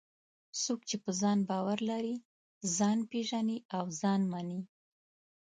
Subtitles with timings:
[0.63, 2.15] څوک چې په ځان باور لري،
[2.77, 4.61] ځان پېژني او ځان مني.